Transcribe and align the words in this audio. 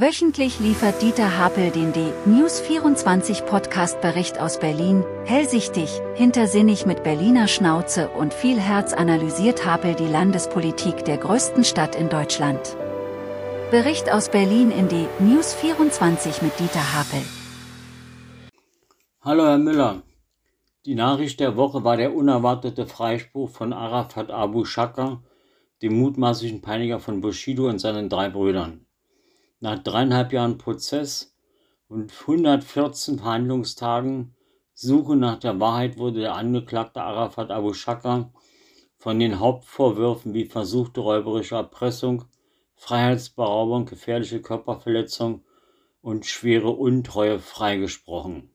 Wöchentlich 0.00 0.60
liefert 0.60 1.02
Dieter 1.02 1.38
Hapel 1.38 1.72
den 1.72 1.92
D-News 1.92 2.60
24 2.60 3.44
Podcast-Bericht 3.44 4.38
aus 4.38 4.60
Berlin, 4.60 5.02
hellsichtig, 5.24 5.90
hintersinnig 6.14 6.86
mit 6.86 7.02
Berliner 7.02 7.48
Schnauze 7.48 8.08
und 8.10 8.32
viel 8.32 8.60
Herz 8.60 8.92
analysiert 8.92 9.66
Hapel 9.66 9.96
die 9.96 10.06
Landespolitik 10.06 11.04
der 11.04 11.16
größten 11.16 11.64
Stadt 11.64 11.96
in 11.96 12.08
Deutschland. 12.08 12.76
Bericht 13.72 14.08
aus 14.08 14.28
Berlin 14.28 14.70
in 14.70 14.88
D-News 14.88 15.52
24 15.54 16.42
mit 16.42 16.56
Dieter 16.60 16.94
Hapel. 16.94 17.22
Hallo 19.22 19.46
Herr 19.46 19.58
Müller. 19.58 20.02
Die 20.86 20.94
Nachricht 20.94 21.40
der 21.40 21.56
Woche 21.56 21.82
war 21.82 21.96
der 21.96 22.14
unerwartete 22.14 22.86
Freispruch 22.86 23.50
von 23.50 23.72
Arafat 23.72 24.30
Abu 24.30 24.64
Shaka, 24.64 25.24
dem 25.82 25.98
mutmaßlichen 25.98 26.60
Peiniger 26.60 27.00
von 27.00 27.20
Bushido 27.20 27.68
und 27.68 27.80
seinen 27.80 28.08
drei 28.08 28.28
Brüdern. 28.28 28.84
Nach 29.60 29.78
dreieinhalb 29.78 30.32
Jahren 30.32 30.56
Prozess 30.56 31.34
und 31.88 32.12
114 32.12 33.18
Verhandlungstagen 33.18 34.34
Suche 34.72 35.16
nach 35.16 35.40
der 35.40 35.58
Wahrheit 35.58 35.98
wurde 35.98 36.20
der 36.20 36.36
Angeklagte 36.36 37.02
Arafat 37.02 37.50
Abu 37.50 37.72
Shaka 37.72 38.32
von 38.96 39.18
den 39.18 39.40
Hauptvorwürfen 39.40 40.34
wie 40.34 40.44
versuchte 40.44 41.00
räuberische 41.00 41.56
Erpressung, 41.56 42.26
Freiheitsberaubung, 42.76 43.86
gefährliche 43.86 44.40
Körperverletzung 44.40 45.42
und 46.02 46.26
schwere 46.26 46.70
Untreue 46.70 47.40
freigesprochen. 47.40 48.50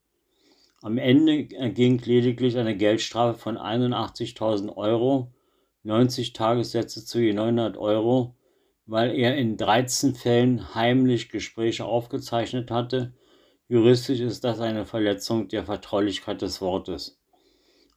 Am 0.81 0.97
Ende 0.97 1.53
erging 1.53 1.99
lediglich 1.99 2.57
eine 2.57 2.77
Geldstrafe 2.77 3.37
von 3.37 3.57
81.000 3.57 4.77
Euro, 4.77 5.33
90 5.83 6.31
Tagessätze 6.31 7.03
zu 7.03 7.19
je 7.19 7.33
900 7.33 7.75
Euro 7.75 8.35
weil 8.85 9.15
er 9.15 9.37
in 9.37 9.57
13 9.57 10.15
Fällen 10.15 10.75
heimlich 10.75 11.29
Gespräche 11.29 11.85
aufgezeichnet 11.85 12.71
hatte. 12.71 13.13
Juristisch 13.67 14.19
ist 14.19 14.43
das 14.43 14.59
eine 14.59 14.85
Verletzung 14.85 15.47
der 15.47 15.63
Vertraulichkeit 15.63 16.41
des 16.41 16.61
Wortes. 16.61 17.21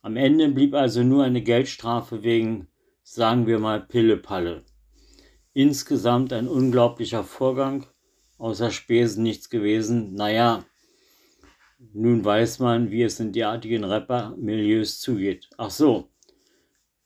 Am 0.02 0.16
Ende 0.16 0.48
blieb 0.48 0.74
also 0.74 1.02
nur 1.02 1.24
eine 1.24 1.42
Geldstrafe 1.42 2.22
wegen, 2.22 2.68
sagen 3.02 3.46
wir 3.46 3.58
mal, 3.58 3.80
Pillepalle. 3.80 4.64
Insgesamt 5.52 6.32
ein 6.32 6.46
unglaublicher 6.48 7.24
Vorgang, 7.24 7.86
außer 8.38 8.70
Spesen 8.70 9.24
nichts 9.24 9.50
gewesen. 9.50 10.14
Naja, 10.14 10.64
nun 11.92 12.24
weiß 12.24 12.60
man, 12.60 12.90
wie 12.90 13.02
es 13.02 13.20
in 13.20 13.32
derartigen 13.32 13.84
Rapper-Milieus 13.84 15.00
zugeht. 15.00 15.48
Ach 15.58 15.70
so, 15.70 16.10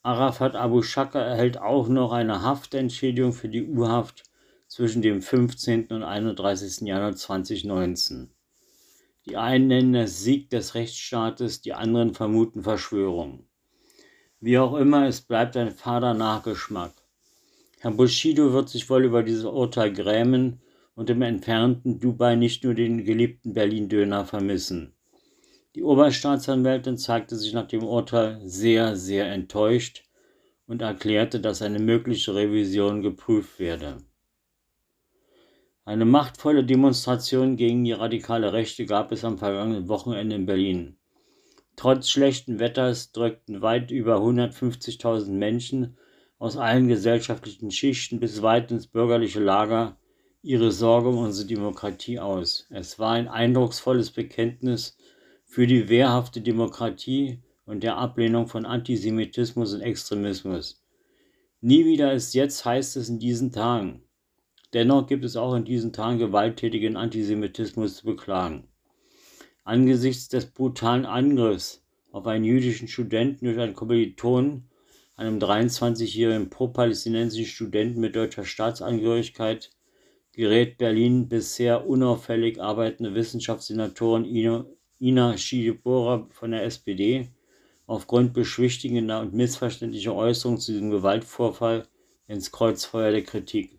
Arafat 0.03 0.57
Abu 0.57 0.81
Shaka 0.81 1.21
erhält 1.21 1.59
auch 1.59 1.89
noch 1.89 2.13
eine 2.13 2.41
Haftentschädigung 2.41 3.35
für 3.35 3.51
die 3.51 3.69
U-Haft 3.69 4.23
zwischen 4.67 5.03
dem 5.03 5.21
15. 5.21 5.89
und 5.89 6.03
31. 6.03 6.89
Januar 6.89 7.15
2019. 7.15 8.31
Die 9.27 9.37
einen 9.37 9.67
nennen 9.67 9.95
es 9.95 10.23
Sieg 10.23 10.49
des 10.49 10.75
Rechtsstaates, 10.75 11.61
die 11.61 11.75
anderen 11.75 12.15
vermuten 12.15 12.63
Verschwörung. 12.63 13.47
Wie 14.41 14.59
auch 14.59 14.75
immer, 14.75 15.07
es 15.07 15.21
bleibt 15.21 15.59
ein 15.59 15.71
fader 15.71 16.15
Nachgeschmack. 16.15 16.95
Herr 17.81 17.91
Bushido 17.91 18.55
wird 18.55 18.71
sich 18.71 18.89
wohl 18.89 19.05
über 19.05 19.23
dieses 19.23 19.45
Urteil 19.45 19.93
grämen 19.93 20.63
und 20.95 21.11
im 21.11 21.21
entfernten 21.21 22.01
Dubai 22.01 22.37
nicht 22.37 22.65
nur 22.65 22.73
den 22.73 23.05
geliebten 23.05 23.53
Berlin-Döner 23.53 24.25
vermissen. 24.25 24.95
Die 25.77 25.85
Oberstaatsanwältin 25.85 26.99
zeigte 26.99 27.37
sich 27.37 27.53
nach 27.53 27.69
dem 27.69 27.85
Urteil 27.85 28.41
sehr, 28.45 28.97
sehr 28.97 29.31
enttäuscht 29.31 30.03
und 30.67 30.83
erklärte, 30.83 31.41
dass 31.41 31.63
eine 31.63 31.79
mögliche 31.79 32.35
Revision 32.35 33.03
geprüft 33.03 33.61
werde. 33.61 33.99
Eine 35.85 36.05
machtvolle 36.05 36.65
Demonstration 36.65 37.57
gegen 37.57 37.85
die 37.85 37.93
radikale 37.93 38.53
Rechte 38.53 38.85
gab 38.85 39.13
es 39.13 39.25
am 39.25 39.39
vergangenen 39.39 39.89
Wochenende 39.89 40.37
in 40.37 40.47
Berlin. 40.47 40.97
Trotz 41.77 42.11
schlechten 42.11 42.59
Wetters 42.59 43.13
drückten 43.13 43.63
weit 43.63 43.91
über 43.91 44.17
150.000 44.17 45.31
Menschen 45.31 45.97
aus 46.39 46.57
allen 46.57 46.89
gesellschaftlichen 46.89 47.71
Schichten 47.71 48.19
bis 48.19 48.43
weit 48.43 48.71
ins 48.73 48.87
bürgerliche 48.87 49.41
Lager 49.41 49.99
ihre 50.43 50.73
Sorge 50.73 51.09
um 51.09 51.19
unsere 51.19 51.47
Demokratie 51.47 52.19
aus. 52.19 52.67
Es 52.71 52.99
war 52.99 53.13
ein 53.13 53.29
eindrucksvolles 53.29 54.11
Bekenntnis 54.11 54.97
für 55.51 55.67
die 55.67 55.89
wehrhafte 55.89 56.41
Demokratie 56.41 57.41
und 57.67 57.83
der 57.83 57.97
Ablehnung 57.97 58.47
von 58.47 58.65
Antisemitismus 58.65 59.75
und 59.75 59.81
Extremismus. 59.81 60.81
Nie 61.61 61.85
wieder 61.85 62.13
ist 62.13 62.35
jetzt, 62.35 62.65
heißt 62.65 62.97
es 62.97 63.09
in 63.09 63.19
diesen 63.19 63.51
Tagen. 63.51 64.05
Dennoch 64.75 65.09
gibt 65.09 65.25
es 65.25 65.37
auch 65.37 65.57
in 65.57 65.65
diesen 65.65 65.93
Tagen 65.93 66.21
gewalttätigen 66.21 66.97
Antisemitismus 66.97 67.97
zu 67.97 68.07
beklagen. 68.07 68.69
Angesichts 69.65 70.29
des 70.29 70.47
brutalen 70.47 71.05
Angriffs 71.05 71.83
auf 72.13 72.29
einen 72.29 72.45
jüdischen 72.45 72.87
Studenten 72.87 73.47
durch 73.47 73.59
einen 73.59 73.75
Kommilitonen, 73.75 74.69
einem 75.17 75.41
23-jährigen 75.41 76.49
pro-palästinensischen 76.49 77.51
Studenten 77.51 77.99
mit 77.99 78.15
deutscher 78.15 78.45
Staatsangehörigkeit, 78.45 79.73
gerät 80.31 80.79
Berlin 80.79 81.29
bisher 81.29 81.89
unauffällig 81.89 82.61
arbeitende 82.61 83.17
Wissenschaftssenatorin 83.17 84.25
Ina 85.01 85.39
Schibora 85.39 86.27
von 86.31 86.51
der 86.51 86.65
SPD 86.65 87.31
aufgrund 87.87 88.35
beschwichtigender 88.35 89.21
und 89.21 89.33
missverständlicher 89.33 90.15
Äußerungen 90.15 90.61
zu 90.61 90.73
diesem 90.73 90.91
Gewaltvorfall 90.91 91.89
ins 92.29 92.53
Kreuzfeuer 92.53 93.11
der 93.11 93.25
Kritik. 93.25 93.79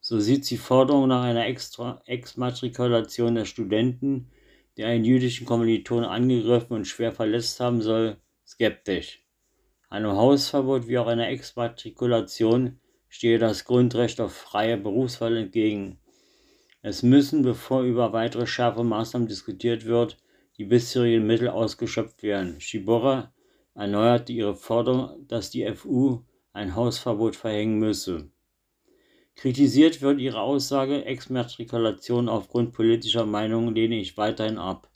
So 0.00 0.18
sieht 0.18 0.44
sie 0.44 0.56
Forderungen 0.56 1.10
nach 1.10 1.22
einer 1.22 1.46
Exmatrikulation 1.46 3.34
der 3.34 3.44
Studenten, 3.44 4.30
der 4.76 4.88
einen 4.88 5.04
jüdischen 5.04 5.46
Kommiliton 5.46 6.02
angegriffen 6.02 6.72
und 6.72 6.86
schwer 6.86 7.12
verletzt 7.12 7.60
haben 7.60 7.82
soll, 7.82 8.16
skeptisch. 8.46 9.22
Einem 9.90 10.12
Hausverbot 10.12 10.88
wie 10.88 10.98
auch 10.98 11.06
einer 11.06 11.28
Exmatrikulation 11.28 12.80
stehe 13.08 13.38
das 13.38 13.66
Grundrecht 13.66 14.20
auf 14.20 14.32
freie 14.32 14.78
Berufswahl 14.78 15.36
entgegen. 15.36 15.98
Es 16.82 17.04
müssen, 17.04 17.42
bevor 17.42 17.82
über 17.82 18.12
weitere 18.12 18.46
scharfe 18.46 18.82
Maßnahmen 18.82 19.28
diskutiert 19.28 19.84
wird, 19.84 20.18
die 20.58 20.64
bisherigen 20.64 21.26
Mittel 21.26 21.48
ausgeschöpft 21.48 22.24
werden. 22.24 22.60
Schibora 22.60 23.32
erneuerte 23.74 24.32
ihre 24.32 24.56
Forderung, 24.56 25.24
dass 25.28 25.50
die 25.50 25.64
FU 25.72 26.22
ein 26.52 26.74
Hausverbot 26.74 27.36
verhängen 27.36 27.78
müsse. 27.78 28.30
Kritisiert 29.36 30.02
wird 30.02 30.18
ihre 30.20 30.40
Aussage, 30.40 31.04
Exmatrikulation 31.04 32.28
aufgrund 32.28 32.72
politischer 32.72 33.26
Meinungen 33.26 33.74
lehne 33.74 33.98
ich 33.98 34.16
weiterhin 34.16 34.58
ab. 34.58 34.90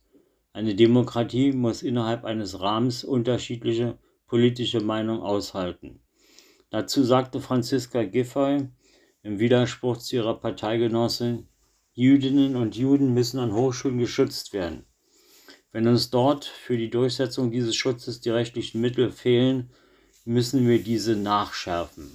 Eine 0.52 0.74
Demokratie 0.74 1.52
muss 1.52 1.82
innerhalb 1.82 2.24
eines 2.24 2.60
Rahmens 2.60 3.04
unterschiedliche 3.04 3.98
politische 4.26 4.80
Meinungen 4.80 5.22
aushalten. 5.22 6.00
Dazu 6.70 7.04
sagte 7.04 7.40
Franziska 7.40 8.04
Giffey 8.04 8.68
im 9.22 9.38
Widerspruch 9.38 9.98
zu 9.98 10.16
ihrer 10.16 10.38
Parteigenossin, 10.38 11.48
Jüdinnen 11.98 12.56
und 12.56 12.76
Juden 12.76 13.14
müssen 13.14 13.40
an 13.40 13.54
Hochschulen 13.54 13.96
geschützt 13.96 14.52
werden. 14.52 14.84
Wenn 15.72 15.88
uns 15.88 16.10
dort 16.10 16.44
für 16.44 16.76
die 16.76 16.90
Durchsetzung 16.90 17.50
dieses 17.50 17.74
Schutzes 17.74 18.20
die 18.20 18.28
rechtlichen 18.28 18.82
Mittel 18.82 19.10
fehlen, 19.10 19.70
müssen 20.26 20.68
wir 20.68 20.82
diese 20.82 21.16
nachschärfen, 21.16 22.10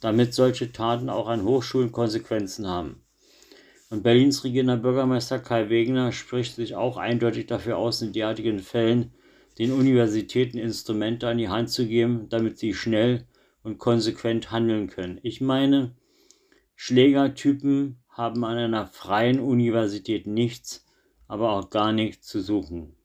damit 0.00 0.32
solche 0.32 0.72
Taten 0.72 1.10
auch 1.10 1.28
an 1.28 1.44
Hochschulen 1.44 1.92
Konsequenzen 1.92 2.66
haben. 2.66 3.02
Und 3.90 4.02
Berlins 4.02 4.42
regierender 4.42 4.78
Bürgermeister 4.78 5.38
Kai 5.38 5.68
Wegner 5.68 6.12
spricht 6.12 6.54
sich 6.54 6.74
auch 6.74 6.96
eindeutig 6.96 7.44
dafür 7.44 7.76
aus, 7.76 8.00
in 8.00 8.14
derartigen 8.14 8.60
Fällen 8.60 9.12
den 9.58 9.70
Universitäten 9.70 10.56
Instrumente 10.56 11.28
an 11.28 11.36
die 11.36 11.50
Hand 11.50 11.68
zu 11.68 11.86
geben, 11.86 12.30
damit 12.30 12.56
sie 12.58 12.72
schnell 12.72 13.26
und 13.62 13.76
konsequent 13.76 14.50
handeln 14.50 14.88
können. 14.88 15.20
Ich 15.22 15.42
meine, 15.42 15.94
Schlägertypen 16.74 17.98
haben 18.16 18.44
an 18.44 18.56
einer 18.56 18.86
freien 18.86 19.40
Universität 19.40 20.26
nichts, 20.26 20.86
aber 21.28 21.52
auch 21.52 21.68
gar 21.68 21.92
nichts 21.92 22.26
zu 22.26 22.40
suchen. 22.40 22.96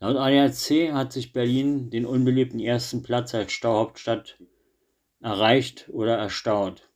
Laut 0.00 0.16
ADAC 0.16 0.92
hat 0.92 1.12
sich 1.12 1.32
Berlin 1.32 1.90
den 1.90 2.04
unbeliebten 2.04 2.60
ersten 2.60 3.02
Platz 3.02 3.34
als 3.34 3.52
Stauhauptstadt 3.52 4.38
erreicht 5.20 5.88
oder 5.88 6.16
erstaut. 6.16 6.88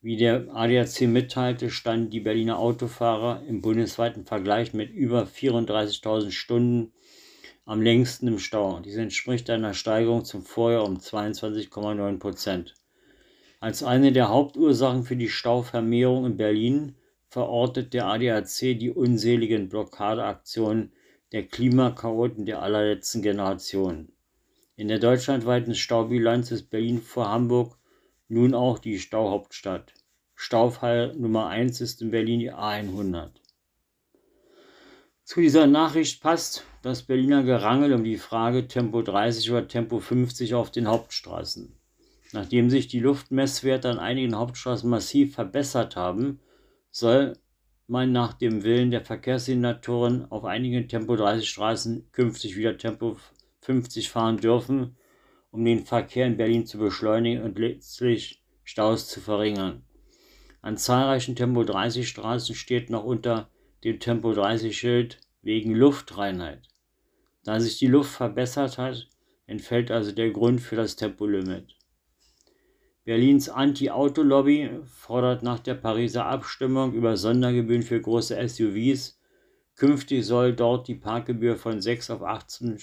Wie 0.00 0.16
der 0.16 0.48
ADAC 0.52 1.02
mitteilte, 1.02 1.70
standen 1.70 2.10
die 2.10 2.20
Berliner 2.20 2.58
Autofahrer 2.58 3.42
im 3.46 3.62
bundesweiten 3.62 4.26
Vergleich 4.26 4.74
mit 4.74 4.90
über 4.90 5.24
34.000 5.24 6.32
Stunden 6.32 6.92
am 7.64 7.82
längsten 7.82 8.26
im 8.28 8.38
Stau. 8.38 8.80
Dies 8.80 8.96
entspricht 8.96 9.48
einer 9.50 9.74
Steigerung 9.74 10.24
zum 10.24 10.42
Vorjahr 10.42 10.84
um 10.84 10.98
22,9 10.98 12.18
Prozent. 12.18 12.74
Als 13.60 13.82
eine 13.82 14.12
der 14.12 14.28
Hauptursachen 14.28 15.02
für 15.02 15.16
die 15.16 15.28
Stauvermehrung 15.28 16.26
in 16.26 16.36
Berlin 16.36 16.94
verortet 17.28 17.92
der 17.92 18.06
ADAC 18.06 18.78
die 18.78 18.92
unseligen 18.92 19.68
Blockadeaktionen 19.68 20.92
der 21.32 21.46
Klimakaoten 21.48 22.46
der 22.46 22.62
allerletzten 22.62 23.20
Generation. 23.20 24.12
In 24.76 24.86
der 24.86 25.00
deutschlandweiten 25.00 25.74
Staubilanz 25.74 26.52
ist 26.52 26.70
Berlin 26.70 27.02
vor 27.02 27.28
Hamburg 27.28 27.76
nun 28.28 28.54
auch 28.54 28.78
die 28.78 29.00
Stauhauptstadt. 29.00 29.92
Staufall 30.36 31.16
Nummer 31.16 31.48
1 31.48 31.80
ist 31.80 32.00
in 32.00 32.12
Berlin 32.12 32.38
die 32.38 32.52
A100. 32.52 33.30
Zu 35.24 35.40
dieser 35.40 35.66
Nachricht 35.66 36.22
passt 36.22 36.64
das 36.82 37.02
Berliner 37.02 37.42
Gerangel 37.42 37.92
um 37.92 38.04
die 38.04 38.18
Frage 38.18 38.68
Tempo 38.68 39.02
30 39.02 39.50
oder 39.50 39.66
Tempo 39.66 39.98
50 39.98 40.54
auf 40.54 40.70
den 40.70 40.86
Hauptstraßen. 40.86 41.77
Nachdem 42.32 42.68
sich 42.68 42.88
die 42.88 43.00
Luftmesswerte 43.00 43.88
an 43.88 43.98
einigen 43.98 44.36
Hauptstraßen 44.36 44.88
massiv 44.88 45.34
verbessert 45.34 45.96
haben, 45.96 46.40
soll 46.90 47.38
man 47.86 48.12
nach 48.12 48.34
dem 48.34 48.64
Willen 48.64 48.90
der 48.90 49.04
Verkehrssenatoren 49.04 50.30
auf 50.30 50.44
einigen 50.44 50.88
Tempo 50.88 51.16
30 51.16 51.48
Straßen 51.48 52.12
künftig 52.12 52.56
wieder 52.56 52.76
Tempo 52.76 53.16
50 53.62 54.10
fahren 54.10 54.36
dürfen, 54.36 54.96
um 55.50 55.64
den 55.64 55.86
Verkehr 55.86 56.26
in 56.26 56.36
Berlin 56.36 56.66
zu 56.66 56.78
beschleunigen 56.78 57.42
und 57.42 57.58
letztlich 57.58 58.42
Staus 58.62 59.08
zu 59.08 59.20
verringern. 59.20 59.82
An 60.60 60.76
zahlreichen 60.76 61.34
Tempo 61.34 61.64
30 61.64 62.06
Straßen 62.06 62.54
steht 62.54 62.90
noch 62.90 63.04
unter 63.04 63.48
dem 63.84 64.00
Tempo 64.00 64.34
30 64.34 64.76
Schild 64.76 65.20
wegen 65.40 65.74
Luftreinheit. 65.74 66.68
Da 67.44 67.58
sich 67.58 67.78
die 67.78 67.86
Luft 67.86 68.10
verbessert 68.10 68.76
hat, 68.76 69.08
entfällt 69.46 69.90
also 69.90 70.12
der 70.12 70.30
Grund 70.30 70.60
für 70.60 70.76
das 70.76 70.96
Tempolimit. 70.96 71.77
Berlins 73.08 73.48
Anti-Auto-Lobby 73.48 74.68
fordert 74.84 75.42
nach 75.42 75.60
der 75.60 75.72
Pariser 75.72 76.26
Abstimmung 76.26 76.92
über 76.92 77.16
Sondergebühren 77.16 77.82
für 77.82 77.98
große 77.98 78.36
SUVs, 78.46 79.18
künftig 79.76 80.26
soll 80.26 80.52
dort 80.52 80.88
die 80.88 80.94
Parkgebühr 80.94 81.56
von 81.56 81.80
6 81.80 82.10
auf 82.10 82.22
18 82.22 82.78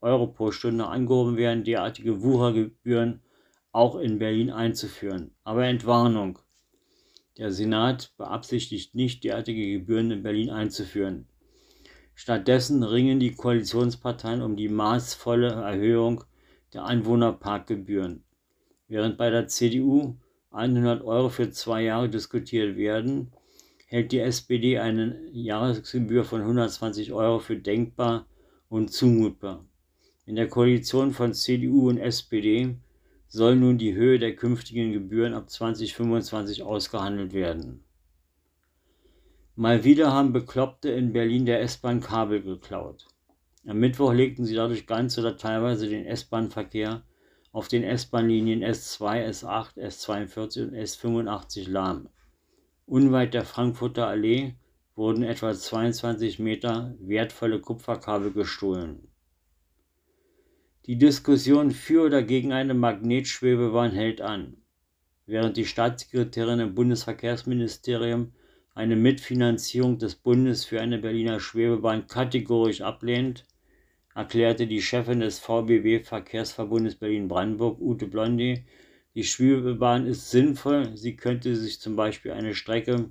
Euro 0.00 0.28
pro 0.28 0.50
Stunde 0.50 0.86
angehoben 0.86 1.36
werden, 1.36 1.62
derartige 1.62 2.22
Wuchergebühren 2.22 3.20
auch 3.70 3.96
in 3.96 4.18
Berlin 4.18 4.50
einzuführen. 4.50 5.32
Aber 5.44 5.66
Entwarnung. 5.66 6.38
Der 7.36 7.52
Senat 7.52 8.14
beabsichtigt 8.16 8.94
nicht, 8.94 9.24
derartige 9.24 9.72
Gebühren 9.78 10.10
in 10.10 10.22
Berlin 10.22 10.48
einzuführen. 10.48 11.28
Stattdessen 12.14 12.82
ringen 12.82 13.20
die 13.20 13.34
Koalitionsparteien 13.34 14.40
um 14.40 14.56
die 14.56 14.70
maßvolle 14.70 15.48
Erhöhung 15.50 16.24
der 16.72 16.84
Anwohnerparkgebühren. 16.84 18.25
Während 18.88 19.18
bei 19.18 19.30
der 19.30 19.48
CDU 19.48 20.16
100 20.52 21.02
Euro 21.02 21.28
für 21.28 21.50
zwei 21.50 21.82
Jahre 21.82 22.08
diskutiert 22.08 22.76
werden, 22.76 23.32
hält 23.86 24.12
die 24.12 24.20
SPD 24.20 24.78
eine 24.78 25.20
Jahresgebühr 25.32 26.24
von 26.24 26.40
120 26.40 27.12
Euro 27.12 27.38
für 27.38 27.56
denkbar 27.56 28.26
und 28.68 28.92
zumutbar. 28.92 29.64
In 30.24 30.36
der 30.36 30.48
Koalition 30.48 31.12
von 31.12 31.34
CDU 31.34 31.88
und 31.88 31.98
SPD 31.98 32.76
soll 33.28 33.56
nun 33.56 33.78
die 33.78 33.94
Höhe 33.94 34.18
der 34.18 34.34
künftigen 34.34 34.92
Gebühren 34.92 35.34
ab 35.34 35.50
2025 35.50 36.62
ausgehandelt 36.62 37.32
werden. 37.32 37.84
Mal 39.54 39.84
wieder 39.84 40.12
haben 40.12 40.32
Bekloppte 40.32 40.90
in 40.90 41.12
Berlin 41.12 41.46
der 41.46 41.60
S-Bahn 41.62 42.00
Kabel 42.00 42.42
geklaut. 42.42 43.06
Am 43.66 43.78
Mittwoch 43.78 44.12
legten 44.12 44.44
sie 44.44 44.54
dadurch 44.54 44.86
ganz 44.86 45.18
oder 45.18 45.36
teilweise 45.36 45.88
den 45.88 46.04
S-Bahn-Verkehr 46.06 47.02
auf 47.56 47.68
den 47.68 47.84
S-Bahn-Linien 47.84 48.62
S2, 48.62 49.30
S8, 49.30 49.78
S42 49.78 50.64
und 50.64 50.74
S85 50.74 51.70
lahm. 51.70 52.10
Unweit 52.84 53.32
der 53.32 53.46
Frankfurter 53.46 54.08
Allee 54.08 54.56
wurden 54.94 55.22
etwa 55.22 55.54
22 55.54 56.38
Meter 56.38 56.94
wertvolle 57.00 57.58
Kupferkabel 57.58 58.32
gestohlen. 58.32 59.08
Die 60.84 60.98
Diskussion 60.98 61.70
für 61.70 62.04
oder 62.04 62.22
gegen 62.22 62.52
eine 62.52 62.74
Magnetschwebebahn 62.74 63.92
hält 63.92 64.20
an. 64.20 64.58
Während 65.24 65.56
die 65.56 65.64
Staatssekretärin 65.64 66.60
im 66.60 66.74
Bundesverkehrsministerium 66.74 68.34
eine 68.74 68.96
Mitfinanzierung 68.96 69.96
des 69.96 70.14
Bundes 70.16 70.66
für 70.66 70.82
eine 70.82 70.98
Berliner 70.98 71.40
Schwebebahn 71.40 72.06
kategorisch 72.06 72.82
ablehnt, 72.82 73.46
erklärte 74.16 74.66
die 74.66 74.80
Chefin 74.80 75.20
des 75.20 75.38
VBB 75.38 76.02
Verkehrsverbundes 76.02 76.94
Berlin-Brandenburg, 76.94 77.78
Ute 77.78 78.06
Blondy, 78.06 78.64
die 79.14 79.24
Schwebebahn 79.24 80.06
ist 80.06 80.30
sinnvoll, 80.30 80.96
sie 80.96 81.16
könnte 81.16 81.54
sich 81.54 81.82
zum 81.82 81.96
Beispiel 81.96 82.32
eine 82.32 82.54
Strecke 82.54 83.10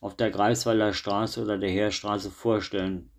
auf 0.00 0.14
der 0.14 0.30
Greifswalder 0.30 0.92
Straße 0.92 1.42
oder 1.42 1.58
der 1.58 1.70
Heerstraße 1.70 2.30
vorstellen. 2.30 3.10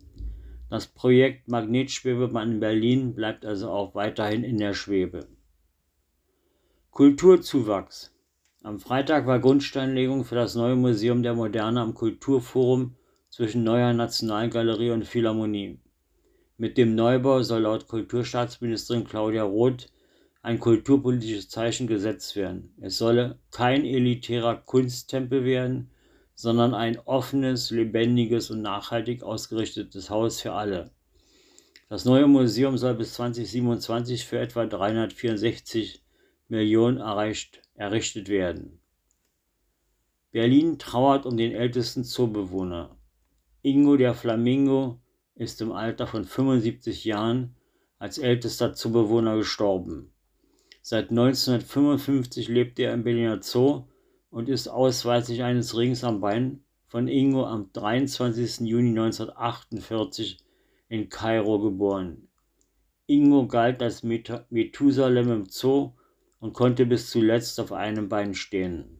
Das 0.70 0.86
Projekt 0.86 1.48
Magnetschwebebahn 1.48 2.52
in 2.52 2.60
Berlin 2.60 3.14
bleibt 3.14 3.44
also 3.44 3.70
auch 3.70 3.94
weiterhin 3.94 4.42
in 4.42 4.56
der 4.56 4.72
Schwebe. 4.72 5.28
Kulturzuwachs. 6.92 8.10
Am 8.62 8.78
Freitag 8.80 9.26
war 9.26 9.38
Grundsteinlegung 9.38 10.24
für 10.24 10.34
das 10.34 10.54
neue 10.54 10.76
Museum 10.76 11.22
der 11.22 11.34
Moderne 11.34 11.82
am 11.82 11.92
Kulturforum 11.92 12.94
zwischen 13.28 13.64
Neuer 13.64 13.92
Nationalgalerie 13.92 14.92
und 14.92 15.04
Philharmonie. 15.04 15.78
Mit 16.60 16.76
dem 16.76 16.96
Neubau 16.96 17.44
soll 17.44 17.62
laut 17.62 17.86
Kulturstaatsministerin 17.86 19.04
Claudia 19.04 19.44
Roth 19.44 19.92
ein 20.42 20.58
kulturpolitisches 20.58 21.48
Zeichen 21.48 21.86
gesetzt 21.86 22.34
werden. 22.34 22.74
Es 22.80 22.98
solle 22.98 23.38
kein 23.52 23.84
elitärer 23.84 24.56
Kunsttempel 24.56 25.44
werden, 25.44 25.92
sondern 26.34 26.74
ein 26.74 26.98
offenes, 26.98 27.70
lebendiges 27.70 28.50
und 28.50 28.62
nachhaltig 28.62 29.22
ausgerichtetes 29.22 30.10
Haus 30.10 30.40
für 30.40 30.52
alle. 30.52 30.90
Das 31.88 32.04
neue 32.04 32.26
Museum 32.26 32.76
soll 32.76 32.94
bis 32.94 33.14
2027 33.14 34.26
für 34.26 34.40
etwa 34.40 34.66
364 34.66 36.02
Millionen 36.48 36.98
erreicht, 36.98 37.62
errichtet 37.74 38.28
werden. 38.28 38.80
Berlin 40.32 40.80
trauert 40.80 41.24
um 41.24 41.36
den 41.36 41.52
ältesten 41.52 42.02
Zoobewohner. 42.02 42.96
Ingo 43.62 43.96
der 43.96 44.14
Flamingo 44.14 45.00
ist 45.38 45.60
im 45.60 45.72
Alter 45.72 46.06
von 46.06 46.24
75 46.24 47.04
Jahren 47.04 47.54
als 47.98 48.18
ältester 48.18 48.74
Zoobewohner 48.74 49.36
gestorben. 49.36 50.12
Seit 50.82 51.10
1955 51.10 52.48
lebt 52.48 52.78
er 52.78 52.92
im 52.92 53.04
Berliner 53.04 53.42
Zoo 53.42 53.84
und 54.30 54.48
ist 54.48 54.68
ausweislich 54.68 55.42
eines 55.42 55.76
Rings 55.76 56.04
am 56.04 56.20
Bein 56.20 56.64
von 56.86 57.08
Ingo 57.08 57.46
am 57.46 57.70
23. 57.72 58.60
Juni 58.60 58.90
1948 58.90 60.38
in 60.88 61.08
Kairo 61.08 61.60
geboren. 61.60 62.28
Ingo 63.06 63.46
galt 63.46 63.82
als 63.82 64.02
Methusalem 64.02 65.30
im 65.30 65.46
Zoo 65.46 65.92
und 66.40 66.52
konnte 66.52 66.86
bis 66.86 67.10
zuletzt 67.10 67.60
auf 67.60 67.72
einem 67.72 68.08
Bein 68.08 68.34
stehen. 68.34 68.97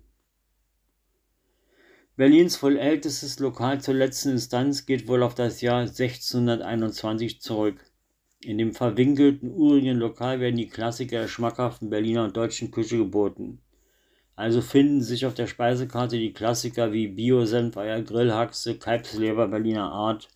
Berlins 2.19 2.61
wohl 2.65 2.79
ältestes 2.79 3.39
Lokal 3.39 3.81
zur 3.81 3.95
letzten 3.95 4.31
Instanz 4.31 4.87
geht 4.87 5.07
wohl 5.07 5.23
auf 5.23 5.37
das 5.37 5.61
Jahr 5.61 5.83
1621 5.83 7.41
zurück. 7.41 7.77
In 8.41 8.59
dem 8.59 8.75
verwinkelten, 8.75 9.53
urigen 9.55 9.99
Lokal 9.99 10.41
werden 10.41 10.57
die 10.57 10.67
Klassiker 10.67 11.21
der 11.21 11.29
schmackhaften 11.29 11.91
Berliner 11.91 12.25
und 12.25 12.37
deutschen 12.37 12.73
Küche 12.73 12.97
geboten. 12.97 13.61
Also 14.35 14.63
finden 14.63 15.01
sich 15.01 15.27
auf 15.27 15.35
der 15.35 15.47
Speisekarte 15.47 16.19
die 16.19 16.33
Klassiker 16.33 16.91
wie 16.91 17.07
Bio-Senf, 17.07 17.77
Eier, 17.77 18.03
Grillhaxe, 18.03 18.79
Kalbsleber 18.79 19.47
Berliner 19.47 19.93
Art 19.93 20.29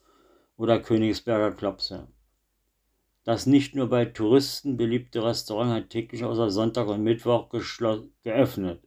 oder 0.57 0.79
Königsberger 0.79 1.51
Klopse. 1.51 2.07
Das 3.25 3.47
nicht 3.47 3.75
nur 3.75 3.89
bei 3.89 4.05
Touristen 4.05 4.77
beliebte 4.77 5.25
Restaurant 5.25 5.73
hat 5.73 5.91
täglich 5.91 6.23
außer 6.23 6.49
Sonntag 6.49 6.87
und 6.87 7.03
Mittwoch 7.03 7.49
geöffnet. 8.23 8.85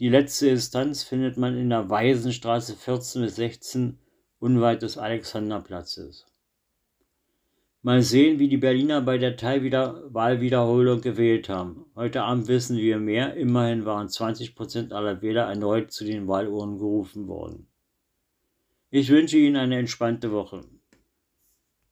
Die 0.00 0.08
letzte 0.08 0.48
Instanz 0.48 1.04
findet 1.04 1.36
man 1.36 1.56
in 1.56 1.70
der 1.70 1.88
Waisenstraße 1.88 2.74
14 2.74 3.22
bis 3.22 3.36
16 3.36 3.98
unweit 4.40 4.82
des 4.82 4.98
Alexanderplatzes. 4.98 6.26
Mal 7.82 8.02
sehen, 8.02 8.40
wie 8.40 8.48
die 8.48 8.56
Berliner 8.56 9.02
bei 9.02 9.18
der 9.18 9.36
Teilwahlwiederholung 9.36 11.00
gewählt 11.00 11.48
haben. 11.48 11.84
Heute 11.94 12.22
Abend 12.22 12.48
wissen 12.48 12.76
wir 12.76 12.98
mehr. 12.98 13.34
Immerhin 13.34 13.84
waren 13.84 14.08
20 14.08 14.56
Prozent 14.56 14.92
aller 14.92 15.22
Wähler 15.22 15.44
erneut 15.44 15.92
zu 15.92 16.04
den 16.04 16.26
Wahlurnen 16.26 16.78
gerufen 16.78 17.28
worden. 17.28 17.68
Ich 18.90 19.10
wünsche 19.10 19.38
Ihnen 19.38 19.56
eine 19.56 19.78
entspannte 19.78 20.32
Woche. 20.32 20.64